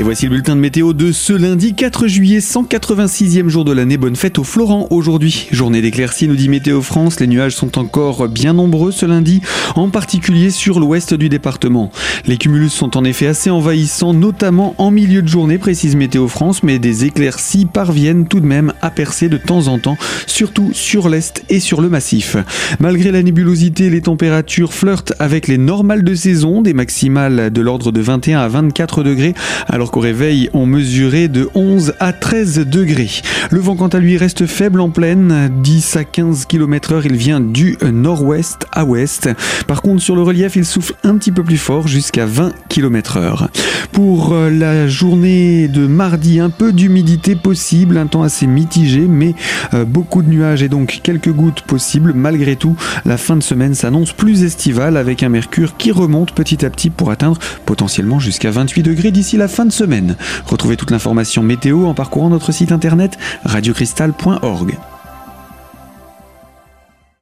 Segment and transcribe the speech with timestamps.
[0.00, 3.98] Et voici le bulletin de météo de ce lundi 4 juillet, 186e jour de l'année.
[3.98, 5.46] Bonne fête au Florent aujourd'hui.
[5.52, 7.20] Journée d'éclaircie, nous dit Météo France.
[7.20, 9.42] Les nuages sont encore bien nombreux ce lundi,
[9.76, 11.92] en particulier sur l'ouest du département.
[12.24, 16.62] Les cumulus sont en effet assez envahissants, notamment en milieu de journée, précise Météo France,
[16.62, 21.10] mais des éclaircies parviennent tout de même à percer de temps en temps, surtout sur
[21.10, 22.38] l'est et sur le massif.
[22.78, 27.92] Malgré la nébulosité, les températures flirtent avec les normales de saison, des maximales de l'ordre
[27.92, 29.34] de 21 à 24 degrés,
[29.68, 33.10] alors qu'au réveil, on mesurait de 11 à 13 degrés.
[33.50, 37.06] Le vent, quant à lui, reste faible en pleine, 10 à 15 km heure.
[37.06, 39.28] Il vient du nord-ouest à ouest.
[39.66, 43.16] Par contre, sur le relief, il souffle un petit peu plus fort, jusqu'à 20 km
[43.16, 43.50] heure.
[43.92, 49.34] Pour euh, la journée de mardi, un peu d'humidité possible, un temps assez mitigé, mais
[49.74, 52.12] euh, beaucoup de nuages et donc quelques gouttes possibles.
[52.14, 56.64] Malgré tout, la fin de semaine s'annonce plus estivale avec un mercure qui remonte petit
[56.64, 60.16] à petit pour atteindre potentiellement jusqu'à 28 degrés d'ici la fin de semaine.
[60.46, 64.78] Retrouvez toute l'information météo en parcourant notre site internet radiocristal.org.